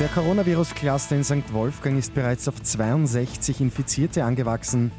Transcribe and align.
Der 0.00 0.08
Coronavirus-Cluster 0.08 1.14
in 1.14 1.22
St. 1.22 1.52
Wolfgang 1.52 1.96
ist 1.96 2.14
bereits 2.14 2.48
auf 2.48 2.60
62 2.60 3.60
Infizierte 3.60 4.24
angewachsen. 4.24 4.90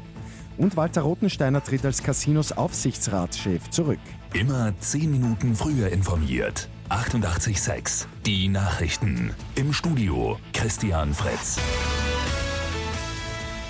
Und 0.56 0.78
Walter 0.78 1.02
Rotensteiner 1.02 1.62
tritt 1.62 1.84
als 1.84 2.02
Casinos 2.02 2.52
Aufsichtsratschef 2.52 3.68
zurück. 3.68 3.98
Immer 4.32 4.72
10 4.80 5.10
Minuten 5.10 5.54
früher 5.54 5.90
informiert. 5.90 6.70
88.6 6.88 8.06
Die 8.24 8.48
Nachrichten. 8.48 9.34
Im 9.54 9.74
Studio 9.74 10.38
Christian 10.54 11.12
Fritz. 11.12 11.58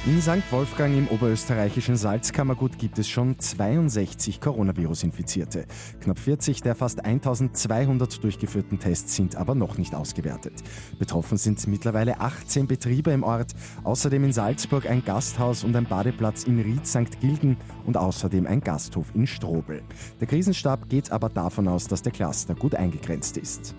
In 0.07 0.23
St. 0.23 0.52
Wolfgang 0.52 0.96
im 0.96 1.09
oberösterreichischen 1.09 1.96
Salzkammergut 1.96 2.79
gibt 2.79 2.96
es 2.96 3.09
schon 3.09 3.41
62 3.41 4.41
Coronavirus-Infizierte. 4.41 5.66
Knapp 6.00 6.20
40 6.20 6.62
der 6.62 6.77
fast 6.77 7.05
1200 7.05 8.23
durchgeführten 8.23 8.78
Tests 8.78 9.16
sind 9.16 9.34
aber 9.34 9.56
noch 9.56 9.78
nicht 9.78 9.97
ausgewertet. 9.97 10.52
Betroffen 11.00 11.38
sind 11.38 11.66
mittlerweile 11.66 12.20
18 12.20 12.69
Betriebe 12.69 13.11
im 13.11 13.24
Ort, 13.24 13.50
außerdem 13.83 14.23
in 14.23 14.33
Salzburg 14.33 14.88
ein 14.88 15.05
Gasthaus 15.05 15.64
und 15.64 15.74
ein 15.74 15.87
Badeplatz 15.87 16.45
in 16.45 16.61
Ried 16.61 16.86
St. 16.86 17.20
Gilgen 17.20 17.56
und 17.84 17.97
außerdem 17.97 18.47
ein 18.47 18.61
Gasthof 18.61 19.12
in 19.12 19.27
Strobel. 19.27 19.83
Der 20.20 20.28
Krisenstab 20.28 20.88
geht 20.88 21.11
aber 21.11 21.30
davon 21.30 21.66
aus, 21.66 21.88
dass 21.88 22.02
der 22.02 22.12
Cluster 22.12 22.55
gut 22.55 22.77
eingegrenzt 22.77 23.38
ist. 23.38 23.75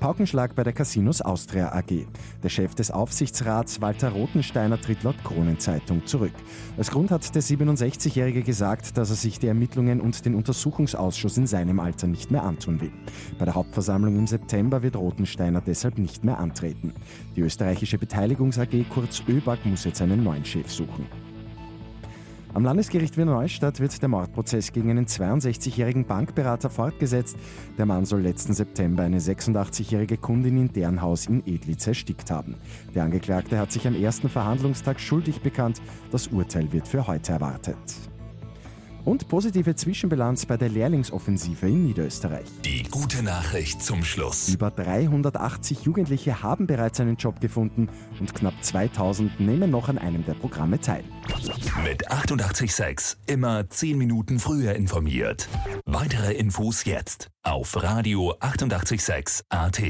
Paukenschlag 0.00 0.54
bei 0.54 0.62
der 0.62 0.72
Casinos 0.72 1.22
Austria 1.22 1.72
AG. 1.72 2.06
Der 2.42 2.48
Chef 2.48 2.74
des 2.74 2.90
Aufsichtsrats 2.90 3.80
Walter 3.80 4.10
Rotensteiner 4.10 4.80
tritt 4.80 5.02
laut 5.02 5.16
Kronenzeitung 5.24 6.06
zurück. 6.06 6.32
Als 6.76 6.90
Grund 6.90 7.10
hat 7.10 7.34
der 7.34 7.42
67-Jährige 7.42 8.42
gesagt, 8.42 8.96
dass 8.98 9.10
er 9.10 9.16
sich 9.16 9.38
die 9.38 9.48
Ermittlungen 9.48 10.00
und 10.00 10.24
den 10.24 10.34
Untersuchungsausschuss 10.34 11.36
in 11.38 11.46
seinem 11.46 11.80
Alter 11.80 12.06
nicht 12.06 12.30
mehr 12.30 12.44
antun 12.44 12.80
will. 12.80 12.92
Bei 13.38 13.44
der 13.44 13.54
Hauptversammlung 13.54 14.16
im 14.16 14.26
September 14.26 14.82
wird 14.82 14.96
Rotensteiner 14.96 15.60
deshalb 15.60 15.98
nicht 15.98 16.24
mehr 16.24 16.38
antreten. 16.38 16.92
Die 17.34 17.40
österreichische 17.40 17.98
Beteiligungs 17.98 18.58
AG 18.58 18.84
kurz 18.90 19.22
ÖBAG 19.26 19.64
muss 19.64 19.84
jetzt 19.84 20.02
einen 20.02 20.22
neuen 20.22 20.44
Chef 20.44 20.70
suchen. 20.70 21.06
Am 22.56 22.64
Landesgericht 22.64 23.18
Wiener 23.18 23.34
Neustadt 23.34 23.80
wird 23.80 24.00
der 24.00 24.08
Mordprozess 24.08 24.72
gegen 24.72 24.88
einen 24.88 25.04
62-jährigen 25.04 26.06
Bankberater 26.06 26.70
fortgesetzt. 26.70 27.36
Der 27.76 27.84
Mann 27.84 28.06
soll 28.06 28.22
letzten 28.22 28.54
September 28.54 29.02
eine 29.02 29.18
86-jährige 29.18 30.16
Kundin 30.16 30.56
in 30.56 30.72
deren 30.72 31.02
Haus 31.02 31.26
in 31.26 31.46
Edlitz 31.46 31.86
erstickt 31.86 32.30
haben. 32.30 32.54
Der 32.94 33.02
Angeklagte 33.04 33.58
hat 33.58 33.72
sich 33.72 33.86
am 33.86 33.94
ersten 33.94 34.30
Verhandlungstag 34.30 34.98
schuldig 35.00 35.42
bekannt. 35.42 35.82
Das 36.10 36.28
Urteil 36.28 36.72
wird 36.72 36.88
für 36.88 37.06
heute 37.06 37.32
erwartet. 37.32 37.76
Und 39.06 39.28
positive 39.28 39.76
Zwischenbilanz 39.76 40.46
bei 40.46 40.56
der 40.56 40.68
Lehrlingsoffensive 40.68 41.68
in 41.68 41.86
Niederösterreich. 41.86 42.44
Die 42.64 42.82
gute 42.82 43.22
Nachricht 43.22 43.80
zum 43.80 44.04
Schluss. 44.04 44.48
Über 44.48 44.72
380 44.72 45.84
Jugendliche 45.84 46.42
haben 46.42 46.66
bereits 46.66 46.98
einen 46.98 47.14
Job 47.14 47.40
gefunden 47.40 47.88
und 48.18 48.34
knapp 48.34 48.54
2000 48.62 49.38
nehmen 49.38 49.70
noch 49.70 49.88
an 49.88 49.98
einem 49.98 50.24
der 50.24 50.34
Programme 50.34 50.80
teil. 50.80 51.04
Mit 51.84 52.10
886 52.10 53.16
immer 53.28 53.70
10 53.70 53.96
Minuten 53.96 54.40
früher 54.40 54.74
informiert. 54.74 55.48
Weitere 55.84 56.34
Infos 56.34 56.84
jetzt 56.84 57.28
auf 57.44 57.80
Radio 57.80 58.34
886 58.40 59.44
AT. 59.48 59.82